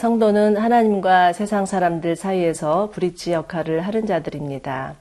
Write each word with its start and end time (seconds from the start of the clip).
성도는 0.00 0.56
하나님과 0.56 1.34
세상 1.34 1.66
사람들 1.66 2.16
사이에서 2.16 2.88
브릿지 2.90 3.32
역할을 3.34 3.82
하는 3.82 4.06
자들입니다. 4.06 4.94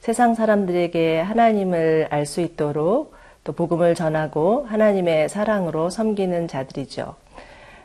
세상 0.00 0.34
사람들에게 0.34 1.20
하나님을 1.20 2.08
알 2.10 2.26
수 2.26 2.40
있도록 2.40 3.14
또 3.44 3.52
복음을 3.52 3.94
전하고 3.94 4.66
하나님의 4.68 5.28
사랑으로 5.28 5.88
섬기는 5.88 6.48
자들이죠. 6.48 7.14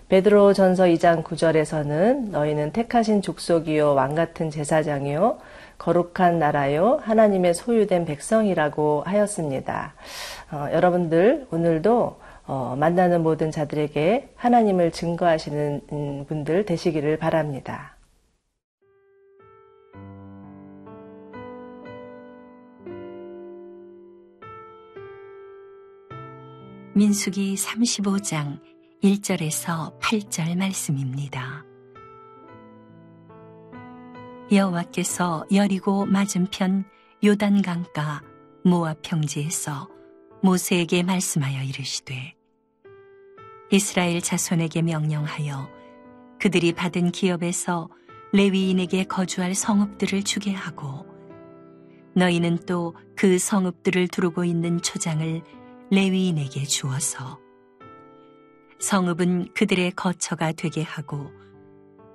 베드로 0.09 0.53
전서 0.53 0.85
2장 0.85 1.23
9절에서는 1.23 2.31
너희는 2.31 2.71
택하신 2.71 3.21
족속이요 3.21 3.93
왕 3.93 4.15
같은 4.15 4.49
제사장이요 4.49 5.37
거룩한 5.77 6.39
나라요 6.39 6.99
하나님의 7.03 7.53
소유된 7.53 8.05
백성이라고 8.05 9.03
하였습니다. 9.05 9.93
어, 10.51 10.69
여러분들 10.73 11.45
오늘도 11.51 12.24
어, 12.47 12.75
만나는 12.77 13.23
모든 13.23 13.49
자들에게 13.49 14.33
하나님을 14.35 14.91
증거하시는 14.91 15.81
음, 15.91 16.25
분들 16.27 16.65
되시기를 16.65 17.17
바랍니다. 17.17 17.97
민숙이 26.93 27.55
35장 27.55 28.61
1절에서 29.03 29.99
8절 29.99 30.55
말씀입니다. 30.57 31.65
여호와께서 34.51 35.45
여리고 35.51 36.05
맞은편 36.05 36.85
요단 37.23 37.63
강가 37.63 38.21
모압 38.63 39.01
평지에서 39.01 39.89
모세에게 40.45 41.03
말씀하여 41.03 41.63
이르시되 41.63 42.35
이스라엘 43.71 44.21
자손에게 44.21 44.81
명령하여 44.83 45.69
그들이 46.39 46.73
받은 46.73 47.11
기업에서 47.11 47.89
레위인에게 48.31 49.05
거주할 49.05 49.55
성읍들을 49.55 50.23
주게 50.23 50.53
하고 50.53 51.05
너희는 52.15 52.65
또 52.65 52.93
그 53.15 53.39
성읍들을 53.39 54.09
두르고 54.09 54.43
있는 54.43 54.81
초장을 54.81 55.41
레위인에게 55.89 56.63
주어서 56.63 57.39
성읍은 58.79 59.53
그들의 59.53 59.91
거처가 59.91 60.51
되게 60.51 60.83
하고 60.83 61.31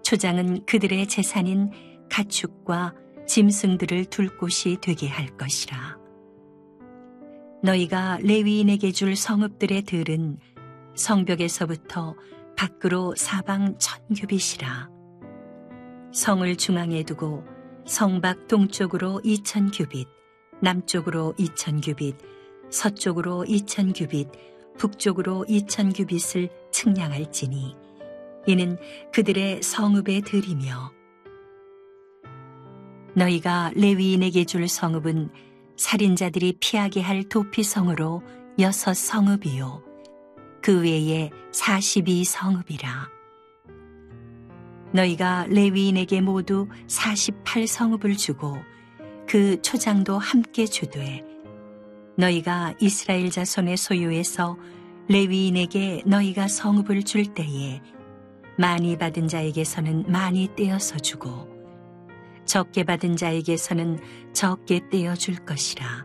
초장은 0.04 0.66
그들의 0.66 1.06
재산인 1.06 1.70
가축과 2.10 2.94
짐승들을 3.26 4.06
둘 4.06 4.36
곳이 4.36 4.76
되게 4.80 5.08
할 5.08 5.28
것이라. 5.36 5.99
너희가 7.62 8.18
레위인에게 8.22 8.90
줄 8.92 9.16
성읍들의 9.16 9.82
들은 9.82 10.38
성벽에서부터 10.94 12.14
밖으로 12.56 13.14
사방 13.16 13.76
천규빗이라. 13.78 14.88
성을 16.12 16.56
중앙에 16.56 17.02
두고 17.02 17.44
성밖 17.86 18.48
동쪽으로 18.48 19.20
이천 19.24 19.70
규빗, 19.70 20.08
남쪽으로 20.60 21.34
이천 21.38 21.80
규빗, 21.80 22.16
서쪽으로 22.70 23.44
이천 23.44 23.92
규빗, 23.92 24.28
북쪽으로 24.78 25.44
이천 25.48 25.92
규빗을 25.92 26.48
측량할지니 26.72 27.76
이는 28.46 28.78
그들의 29.12 29.62
성읍의 29.62 30.22
들이며 30.22 30.92
너희가 33.14 33.72
레위인에게 33.74 34.44
줄 34.44 34.66
성읍은 34.68 35.30
살인자들이 35.80 36.58
피하게 36.60 37.00
할 37.00 37.22
도피성으로 37.24 38.22
여섯 38.58 38.92
성읍이요. 38.92 39.82
그 40.60 40.82
외에 40.82 41.30
사십이 41.52 42.22
성읍이라. 42.24 43.08
너희가 44.92 45.46
레위인에게 45.48 46.20
모두 46.20 46.68
사십팔 46.86 47.66
성읍을 47.66 48.18
주고 48.18 48.58
그 49.26 49.62
초장도 49.62 50.18
함께 50.18 50.66
주되 50.66 51.24
너희가 52.18 52.74
이스라엘 52.78 53.30
자손의 53.30 53.78
소유에서 53.78 54.58
레위인에게 55.08 56.02
너희가 56.04 56.48
성읍을 56.48 57.04
줄 57.04 57.32
때에 57.32 57.80
많이 58.58 58.98
받은 58.98 59.28
자에게서는 59.28 60.12
많이 60.12 60.54
떼어서 60.54 60.98
주고 60.98 61.48
적게 62.50 62.82
받은 62.82 63.14
자에게서는 63.14 64.00
적게 64.32 64.80
떼어 64.90 65.14
줄 65.14 65.36
것이라. 65.36 66.04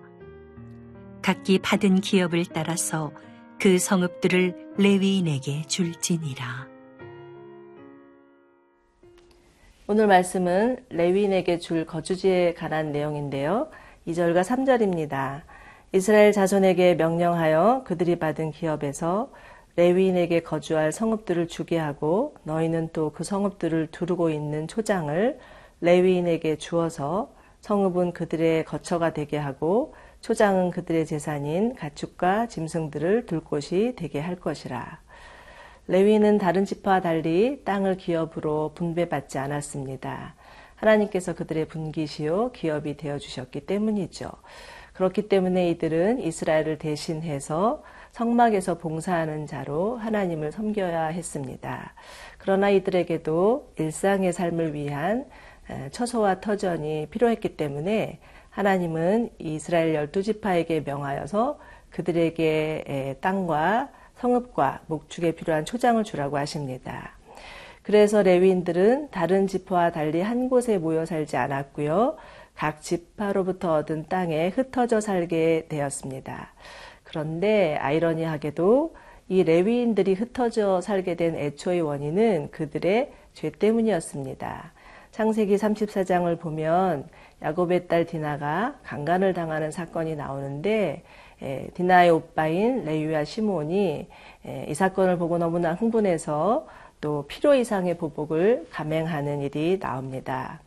각기 1.23 1.57
받은 1.57 2.01
기업을 2.01 2.45
따라서 2.53 3.11
그 3.59 3.79
성읍들을 3.79 4.75
레위인에게 4.77 5.63
줄지니라. 5.63 6.67
오늘 9.87 10.05
말씀은 10.05 10.85
레위인에게 10.89 11.57
줄 11.57 11.83
거주지에 11.83 12.53
관한 12.53 12.91
내용인데요. 12.91 13.71
2절과 14.05 14.43
3절입니다. 14.43 15.41
이스라엘 15.93 16.31
자손에게 16.31 16.93
명령하여 16.93 17.85
그들이 17.87 18.19
받은 18.19 18.51
기업에서 18.51 19.31
레위인에게 19.77 20.41
거주할 20.41 20.91
성읍들을 20.91 21.47
주게 21.47 21.79
하고 21.79 22.35
너희는 22.43 22.89
또 22.93 23.09
그 23.09 23.23
성읍들을 23.23 23.87
두르고 23.87 24.29
있는 24.29 24.67
초장을 24.67 25.39
레위인에게 25.85 26.57
주어서 26.57 27.31
성읍은 27.61 28.13
그들의 28.13 28.65
거처가 28.65 29.13
되게 29.13 29.37
하고 29.37 29.93
초장은 30.21 30.71
그들의 30.71 31.05
재산인 31.05 31.75
가축과 31.75 32.47
짐승들을 32.47 33.27
둘 33.27 33.41
곳이 33.41 33.93
되게 33.95 34.19
할 34.19 34.35
것이라. 34.35 34.99
레위는 35.87 36.39
다른 36.39 36.65
지파와 36.65 37.01
달리 37.01 37.63
땅을 37.63 37.97
기업으로 37.97 38.71
분배받지 38.73 39.37
않았습니다. 39.37 40.33
하나님께서 40.75 41.35
그들의 41.35 41.67
분기시요 41.67 42.51
기업이 42.51 42.97
되어 42.97 43.19
주셨기 43.19 43.61
때문이죠. 43.67 44.31
그렇기 44.93 45.27
때문에 45.27 45.69
이들은 45.71 46.19
이스라엘을 46.21 46.79
대신해서 46.79 47.83
성막에서 48.13 48.77
봉사하는 48.77 49.45
자로 49.45 49.97
하나님을 49.97 50.51
섬겨야 50.51 51.07
했습니다. 51.07 51.93
그러나 52.37 52.69
이들에게도 52.69 53.73
일상의 53.77 54.33
삶을 54.33 54.73
위한 54.73 55.25
처소와 55.91 56.41
터전이 56.41 57.07
필요했기 57.09 57.57
때문에 57.57 58.19
하나님은 58.49 59.31
이스라엘 59.39 59.93
열두 59.93 60.23
지파에게 60.23 60.81
명하여서 60.81 61.59
그들에게 61.89 63.17
땅과 63.21 63.89
성읍과 64.17 64.81
목축에 64.87 65.33
필요한 65.33 65.65
초장을 65.65 66.03
주라고 66.03 66.37
하십니다. 66.37 67.11
그래서 67.81 68.23
레위인들은 68.23 69.09
다른 69.11 69.47
지파와 69.47 69.91
달리 69.91 70.21
한 70.21 70.49
곳에 70.49 70.77
모여 70.77 71.05
살지 71.05 71.37
않았고요. 71.37 72.17
각 72.55 72.81
지파로부터 72.81 73.73
얻은 73.75 74.07
땅에 74.07 74.47
흩어져 74.47 75.01
살게 75.01 75.65
되었습니다. 75.67 76.53
그런데 77.03 77.75
아이러니하게도 77.75 78.95
이 79.27 79.43
레위인들이 79.43 80.13
흩어져 80.13 80.81
살게 80.81 81.15
된 81.15 81.35
애초의 81.35 81.81
원인은 81.81 82.51
그들의 82.51 83.11
죄 83.33 83.49
때문이었습니다. 83.51 84.73
창세기 85.15 85.55
34장을 85.55 86.37
보면 86.41 87.07
야곱의 87.41 87.87
딸 87.87 88.03
디나가 88.03 88.75
강간을 88.83 89.33
당하는 89.33 89.71
사건이 89.71 90.17
나오는데 90.17 91.03
에, 91.41 91.67
디나의 91.73 92.09
오빠인 92.09 92.83
레위와 92.83 93.23
시몬이 93.23 94.07
에, 94.45 94.65
이 94.67 94.73
사건을 94.73 95.17
보고 95.17 95.37
너무나 95.37 95.73
흥분해서 95.73 96.67
또 96.99 97.25
필요 97.29 97.55
이상의 97.55 97.97
보복을 97.97 98.67
감행하는 98.71 99.39
일이 99.39 99.79
나옵니다. 99.79 100.59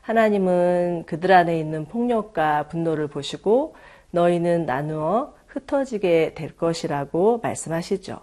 하나님은 0.00 1.02
그들 1.04 1.30
안에 1.30 1.58
있는 1.58 1.84
폭력과 1.84 2.68
분노를 2.68 3.06
보시고 3.06 3.74
너희는 4.12 4.64
나누어 4.64 5.34
흩어지게 5.48 6.32
될 6.34 6.56
것이라고 6.56 7.40
말씀하시죠. 7.42 8.18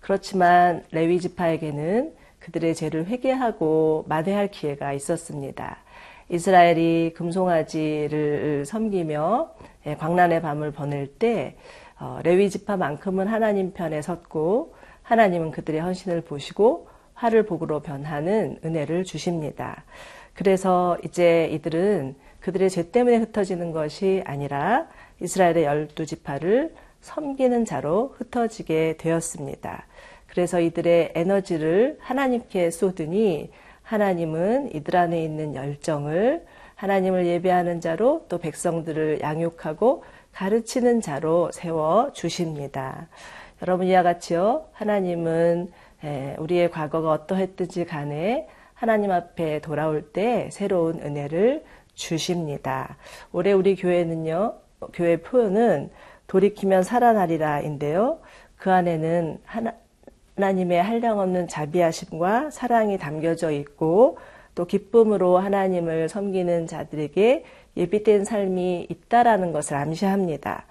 그렇지만 0.00 0.82
레위 0.92 1.20
지파에게는 1.20 2.19
그들의 2.40 2.74
죄를 2.74 3.06
회개하고 3.06 4.04
만회할 4.08 4.50
기회가 4.50 4.92
있었습니다. 4.92 5.78
이스라엘이 6.28 7.12
금송아지를 7.14 8.64
섬기며 8.64 9.50
예, 9.86 9.96
광란의 9.96 10.42
밤을 10.42 10.70
보낼 10.72 11.06
때 11.06 11.56
어, 11.98 12.20
레위 12.22 12.48
지파만큼은 12.50 13.26
하나님 13.26 13.72
편에 13.72 14.00
섰고 14.00 14.74
하나님은 15.02 15.50
그들의 15.50 15.80
헌신을 15.80 16.22
보시고 16.22 16.88
화를 17.14 17.44
복으로 17.44 17.80
변하는 17.80 18.58
은혜를 18.64 19.04
주십니다. 19.04 19.84
그래서 20.32 20.96
이제 21.04 21.48
이들은 21.52 22.14
그들의 22.40 22.70
죄 22.70 22.90
때문에 22.90 23.18
흩어지는 23.18 23.72
것이 23.72 24.22
아니라 24.24 24.86
이스라엘의 25.20 25.64
열두 25.64 26.06
지파를 26.06 26.74
섬기는 27.00 27.64
자로 27.64 28.14
흩어지게 28.18 28.96
되었습니다. 28.98 29.86
그래서 30.26 30.60
이들의 30.60 31.12
에너지를 31.14 31.98
하나님께 32.00 32.70
쏟으니 32.70 33.50
하나님은 33.82 34.74
이들 34.74 34.96
안에 34.96 35.22
있는 35.22 35.54
열정을 35.54 36.46
하나님을 36.76 37.26
예배하는 37.26 37.80
자로 37.80 38.26
또 38.28 38.38
백성들을 38.38 39.20
양육하고 39.20 40.04
가르치는 40.32 41.00
자로 41.00 41.50
세워 41.52 42.12
주십니다. 42.12 43.08
여러분 43.62 43.86
이와 43.86 44.02
같이요. 44.02 44.66
하나님은 44.72 45.70
예, 46.04 46.36
우리의 46.38 46.70
과거가 46.70 47.10
어떠했든지 47.10 47.84
간에 47.84 48.48
하나님 48.72 49.10
앞에 49.10 49.60
돌아올 49.60 50.12
때 50.12 50.48
새로운 50.50 51.00
은혜를 51.00 51.62
주십니다. 51.94 52.96
올해 53.32 53.52
우리 53.52 53.76
교회는요, 53.76 54.54
교회 54.94 55.18
표현은 55.18 55.90
돌이키면 56.30 56.84
살아나리라인데요. 56.84 58.20
그 58.56 58.70
안에는 58.70 59.40
하나, 59.44 59.74
하나님의 60.36 60.80
한량없는 60.80 61.48
자비하심과 61.48 62.50
사랑이 62.50 62.98
담겨져 62.98 63.50
있고 63.50 64.16
또 64.54 64.64
기쁨으로 64.64 65.38
하나님을 65.38 66.08
섬기는 66.08 66.68
자들에게 66.68 67.44
예비된 67.76 68.24
삶이 68.24 68.86
있다라는 68.88 69.52
것을 69.52 69.76
암시합니다. 69.76 70.66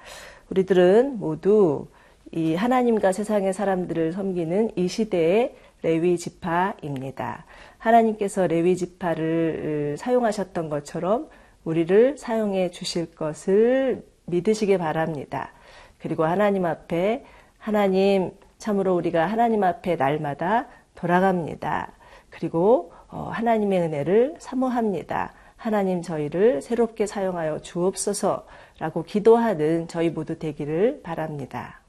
우리들은 0.49 1.19
모두 1.19 1.87
이 2.31 2.55
하나님과 2.55 3.11
세상의 3.11 3.51
사람들을 3.51 4.13
섬기는 4.13 4.71
이 4.77 4.87
시대의 4.87 5.55
레위 5.81 6.17
지파입니다. 6.17 7.45
하나님께서 7.79 8.47
레위 8.47 8.77
지파를 8.77 9.97
사용하셨던 9.97 10.69
것처럼 10.69 11.27
우리를 11.65 12.17
사용해 12.17 12.71
주실 12.71 13.13
것을 13.13 14.03
믿으시기 14.29 14.77
바랍니다. 14.77 15.51
그리고 15.99 16.23
하나님 16.25 16.65
앞에 16.65 17.25
하나님 17.57 18.31
참으로 18.57 18.95
우리가 18.95 19.25
하나님 19.25 19.63
앞에 19.63 19.95
날마다 19.95 20.67
돌아갑니다. 20.95 21.91
그리고 22.29 22.91
어, 23.09 23.29
하나님의 23.31 23.81
은혜를 23.81 24.35
사모합니다. 24.39 25.33
하나님 25.55 26.01
저희를 26.01 26.61
새롭게 26.61 27.05
사용하여 27.05 27.59
주옵소서라고 27.59 29.03
기도하는 29.05 29.87
저희 29.87 30.09
모두 30.09 30.39
되기를 30.39 31.01
바랍니다. 31.03 31.81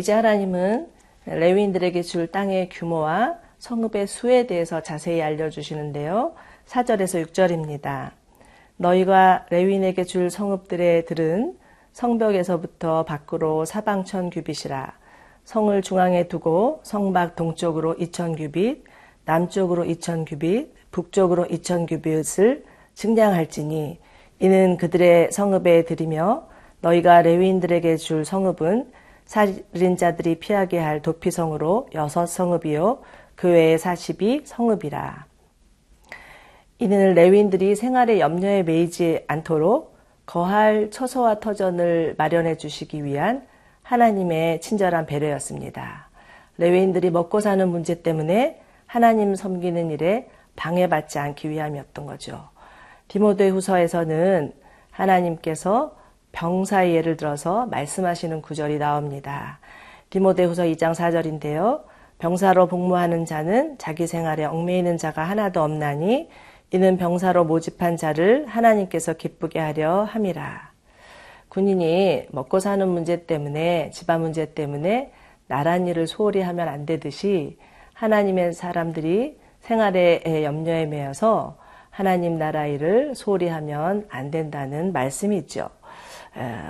이제 0.00 0.14
하나님은 0.14 0.88
레위인들에게 1.26 2.00
줄 2.00 2.26
땅의 2.26 2.70
규모와 2.70 3.34
성읍의 3.58 4.06
수에 4.06 4.46
대해서 4.46 4.80
자세히 4.80 5.20
알려주시는데요. 5.20 6.32
4절에서 6.66 7.26
6절입니다. 7.26 8.12
너희가 8.78 9.44
레위인에게 9.50 10.04
줄 10.04 10.30
성읍들의 10.30 11.04
들은 11.04 11.54
성벽에서부터 11.92 13.04
밖으로 13.04 13.66
사방천 13.66 14.30
규빗이라 14.30 14.90
성을 15.44 15.82
중앙에 15.82 16.28
두고 16.28 16.80
성밖 16.82 17.36
동쪽으로 17.36 17.96
2천 17.96 18.38
규빗, 18.38 18.82
남쪽으로 19.26 19.84
2천 19.84 20.24
규빗, 20.26 20.72
북쪽으로 20.92 21.44
2천 21.44 21.86
규빗을 21.86 22.64
증량할지니 22.94 23.98
이는 24.38 24.78
그들의 24.78 25.30
성읍에 25.30 25.84
들이며 25.84 26.48
너희가 26.80 27.20
레위인들에게 27.20 27.98
줄 27.98 28.24
성읍은 28.24 28.99
살인자들이 29.30 30.40
피하게 30.40 30.80
할 30.80 31.02
도피성으로 31.02 31.88
여섯 31.94 32.26
성읍이요 32.26 32.98
그 33.36 33.48
외에 33.48 33.78
사십이 33.78 34.42
성읍이라. 34.44 35.26
이는 36.78 37.14
레윈들이 37.14 37.76
생활의 37.76 38.18
염려에 38.18 38.64
매이지 38.64 39.24
않도록 39.28 39.96
거할 40.26 40.90
처소와 40.90 41.38
터전을 41.38 42.16
마련해 42.18 42.56
주시기 42.56 43.04
위한 43.04 43.46
하나님의 43.84 44.60
친절한 44.60 45.06
배려였습니다. 45.06 46.08
레위인들이 46.58 47.10
먹고 47.10 47.38
사는 47.38 47.68
문제 47.68 48.02
때문에 48.02 48.60
하나님 48.86 49.36
섬기는 49.36 49.92
일에 49.92 50.28
방해받지 50.56 51.20
않기 51.20 51.50
위함이었던 51.50 52.04
거죠. 52.04 52.48
디모데 53.06 53.48
후서에서는 53.48 54.52
하나님께서 54.90 55.99
병사의 56.32 56.94
예를 56.94 57.16
들어서 57.16 57.66
말씀하시는 57.66 58.42
구절이 58.42 58.78
나옵니다. 58.78 59.58
디모데 60.10 60.44
후서 60.44 60.64
2장 60.64 60.94
4절인데요. 60.94 61.82
병사로 62.18 62.66
복무하는 62.66 63.24
자는 63.24 63.78
자기 63.78 64.06
생활에 64.06 64.44
얽매이는 64.44 64.98
자가 64.98 65.22
하나도 65.22 65.62
없나니 65.62 66.28
이는 66.72 66.96
병사로 66.96 67.44
모집한 67.44 67.96
자를 67.96 68.46
하나님께서 68.46 69.14
기쁘게 69.14 69.58
하려 69.58 70.04
함이라. 70.04 70.70
군인이 71.48 72.26
먹고 72.30 72.60
사는 72.60 72.86
문제 72.86 73.26
때문에 73.26 73.90
집안 73.90 74.20
문제 74.20 74.54
때문에 74.54 75.12
나란 75.48 75.88
일을 75.88 76.06
소홀히 76.06 76.40
하면 76.42 76.68
안 76.68 76.86
되듯이 76.86 77.58
하나님의 77.94 78.52
사람들이 78.52 79.38
생활의 79.60 80.44
염려에 80.44 80.86
매여서 80.86 81.58
하나님 81.90 82.38
나라 82.38 82.66
일을 82.66 83.14
소홀히 83.16 83.48
하면 83.48 84.06
안 84.08 84.30
된다는 84.30 84.92
말씀이 84.92 85.36
있죠. 85.38 85.70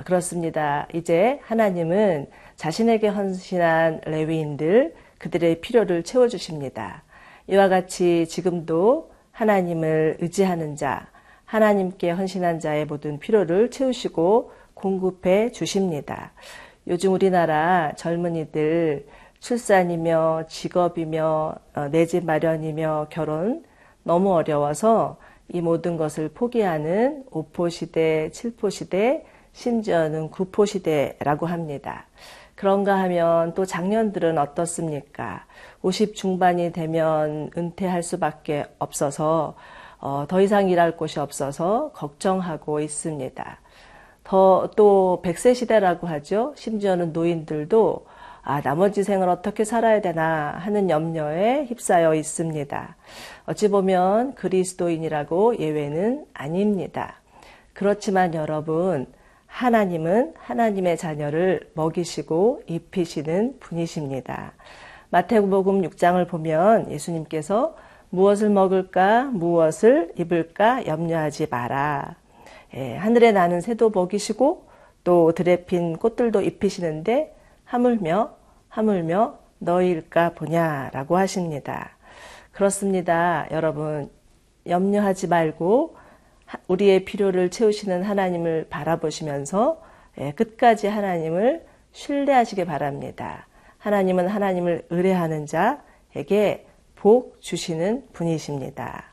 그렇습니다. 0.05 0.87
이제 0.95 1.39
하나님은 1.43 2.29
자신에게 2.57 3.09
헌신한 3.09 4.03
레위인들 4.07 4.95
그들의 5.19 5.61
필요를 5.61 6.03
채워주십니다. 6.03 7.03
이와 7.47 7.69
같이 7.69 8.27
지금도 8.29 9.11
하나님을 9.33 10.19
의지하는 10.21 10.77
자, 10.77 11.09
하나님께 11.45 12.11
헌신한 12.11 12.61
자의 12.61 12.85
모든 12.85 13.19
필요를 13.19 13.71
채우시고 13.71 14.53
공급해 14.75 15.51
주십니다. 15.53 16.33
요즘 16.87 17.13
우리나라 17.13 17.93
젊은이들 17.97 19.07
출산이며 19.41 20.45
직업이며 20.49 21.55
어, 21.75 21.89
내집 21.89 22.25
마련이며 22.25 23.09
결혼 23.11 23.65
너무 24.03 24.33
어려워서 24.33 25.19
이 25.49 25.61
모든 25.61 25.97
것을 25.97 26.29
포기하는 26.29 27.25
5포 27.31 27.71
시대, 27.71 28.31
7포 28.33 28.71
시대, 28.71 29.25
심지어는 29.53 30.31
구포 30.31 30.65
시대라고 30.65 31.47
합니다. 31.47 32.07
그런가 32.55 32.99
하면 33.01 33.55
또 33.55 33.65
작년들은 33.65 34.39
어떻습니까? 34.39 35.47
50 35.83 36.15
중반이 36.15 36.73
되면 36.73 37.51
은퇴할 37.57 38.03
수밖에 38.03 38.67
없어서 38.79 39.57
어, 39.99 40.25
더 40.29 40.41
이상 40.41 40.69
일할 40.69 40.97
곳이 40.97 41.21
없어서 41.21 41.91
걱정하고 41.93 42.81
있습니다. 42.81 43.61
더 44.25 44.69
또 44.77 45.21
100세 45.25 45.55
시대라고 45.55 46.07
하죠. 46.07 46.53
심지어는 46.57 47.13
노인들도 47.13 48.07
아, 48.43 48.63
나머지 48.63 49.05
생을 49.05 49.29
어떻게 49.29 49.65
살아야 49.65 50.01
되나 50.01 50.53
하는 50.59 50.89
염려에 50.89 51.67
휩싸여 51.67 52.15
있습니다. 52.15 52.97
어찌 53.47 53.69
보면 53.69 54.35
그리스도인이라고 54.35 55.59
예외는 55.59 56.25
아닙니다. 56.33 57.21
그렇지만 57.75 58.35
여러분, 58.35 59.07
하나님은 59.51 60.35
하나님의 60.39 60.97
자녀를 60.97 61.71
먹이시고 61.75 62.63
입히시는 62.67 63.59
분이십니다. 63.59 64.53
마태복음 65.11 65.83
6장을 65.83 66.27
보면 66.29 66.91
예수님께서 66.91 67.77
무엇을 68.11 68.49
먹을까, 68.49 69.25
무엇을 69.25 70.13
입을까 70.17 70.87
염려하지 70.87 71.49
마라. 71.51 72.17
예, 72.75 72.97
하늘에 72.97 73.33
나는 73.33 73.61
새도 73.61 73.91
먹이시고 73.91 74.69
또 75.03 75.33
들에 75.33 75.65
핀 75.65 75.97
꽃들도 75.97 76.41
입히시는데 76.41 77.35
하물며 77.65 78.35
하물며 78.69 79.39
너희일까 79.59 80.31
보냐라고 80.35 81.19
하십니다. 81.19 81.91
그렇습니다. 82.53 83.47
여러분 83.51 84.11
염려하지 84.67 85.27
말고 85.27 85.97
우리의 86.69 87.05
필요를 87.05 87.51
채우시는 87.51 88.03
하나님을 88.03 88.67
바라보시면서 88.71 89.83
예, 90.19 90.33
끝까지 90.33 90.87
하나님을 90.87 91.65
신뢰하시기 91.93 92.65
바랍니다. 92.65 93.47
하나님은 93.79 94.29
하나님을 94.29 94.87
의뢰하는 94.91 95.47
자에게 95.47 96.67
복 96.95 97.41
주시는 97.41 98.09
분이십니다. 98.13 99.05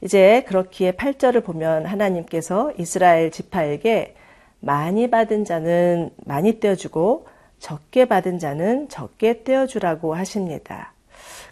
이제 0.00 0.44
그렇기에 0.46 0.92
8절을 0.92 1.44
보면 1.44 1.86
하나님께서 1.86 2.72
이스라엘 2.78 3.30
지파에게 3.30 4.14
많이 4.60 5.10
받은 5.10 5.44
자는 5.44 6.10
많이 6.24 6.60
떼어주고 6.60 7.26
적게 7.58 8.04
받은 8.04 8.38
자는 8.38 8.88
적게 8.88 9.44
떼어주라고 9.44 10.14
하십니다. 10.14 10.92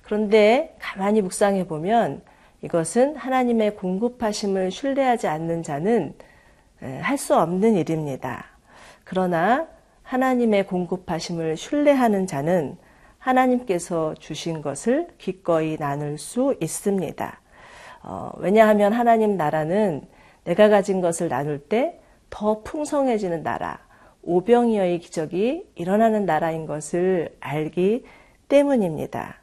그런데 0.02 0.74
가만히 0.80 1.22
묵상해 1.22 1.66
보면 1.66 2.22
이것은 2.62 3.16
하나님의 3.16 3.76
공급하심을 3.76 4.70
신뢰하지 4.70 5.26
않는 5.28 5.62
자는 5.62 6.14
할 6.80 7.18
수 7.18 7.36
없는 7.36 7.74
일입니다. 7.74 8.46
그러나 9.04 9.66
하나님의 10.02 10.66
공급하심을 10.66 11.56
신뢰하는 11.56 12.26
자는 12.26 12.76
하나님께서 13.18 14.14
주신 14.14 14.62
것을 14.62 15.08
기꺼이 15.18 15.76
나눌 15.76 16.16
수 16.18 16.56
있습니다. 16.60 17.40
어, 18.02 18.32
왜냐하면 18.38 18.94
하나님 18.94 19.36
나라는 19.36 20.02
내가 20.44 20.68
가진 20.68 21.00
것을 21.00 21.28
나눌 21.28 21.58
때 21.58 22.00
더 22.30 22.62
풍성해지는 22.62 23.42
나라, 23.42 23.78
오병이어의 24.22 25.00
기적이 25.00 25.68
일어나는 25.74 26.24
나라인 26.24 26.66
것을 26.66 27.36
알기 27.40 28.04
때문입니다. 28.48 29.36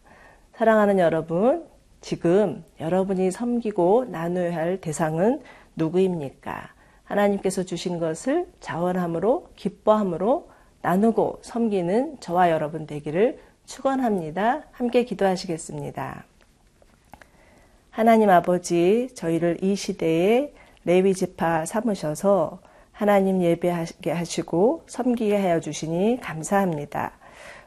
사랑하는 0.55 0.97
여러분, 0.97 1.65
지금 2.01 2.63
여러분이 2.79 3.31
섬기고 3.31 4.05
나눠야 4.05 4.55
할 4.55 4.81
대상은 4.81 5.41
누구입니까? 5.75 6.69
하나님께서 7.03 7.63
주신 7.63 7.99
것을 7.99 8.47
자원함으로, 8.59 9.49
기뻐함으로 9.55 10.49
나누고 10.81 11.39
섬기는 11.41 12.19
저와 12.19 12.51
여러분 12.51 12.85
되기를 12.85 13.39
축원합니다. 13.65 14.63
함께 14.71 15.03
기도하시겠습니다. 15.03 16.25
하나님 17.89 18.29
아버지, 18.29 19.09
저희를 19.15 19.63
이 19.63 19.75
시대에 19.75 20.53
레위 20.85 21.13
지파 21.13 21.65
삼으셔서 21.65 22.59
하나님 22.91 23.41
예배하게 23.41 24.11
하시고 24.11 24.83
섬기게 24.87 25.35
하여 25.35 25.59
주시니 25.59 26.19
감사합니다. 26.21 27.13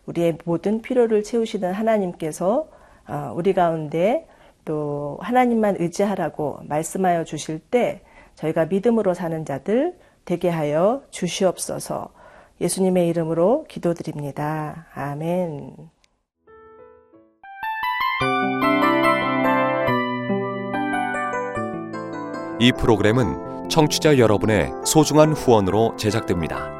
우리의 0.06 0.38
모든 0.44 0.82
필요를 0.82 1.22
채우시는 1.22 1.72
하나님께서 1.72 2.68
어, 2.68 2.79
우리 3.34 3.52
가운데 3.54 4.26
또 4.64 5.18
하나님만 5.20 5.76
의지하라고 5.78 6.60
말씀하여 6.64 7.24
주실 7.24 7.58
때 7.58 8.02
저희가 8.34 8.66
믿음으로 8.66 9.14
사는 9.14 9.44
자들 9.44 9.98
되게 10.24 10.48
하여 10.48 11.02
주시옵소서. 11.10 12.10
예수님의 12.60 13.08
이름으로 13.08 13.64
기도드립니다. 13.68 14.86
아멘. 14.94 15.76
이 22.60 22.72
프로그램은 22.72 23.68
청취자 23.70 24.18
여러분의 24.18 24.70
소중한 24.84 25.32
후원으로 25.32 25.96
제작됩니다. 25.96 26.79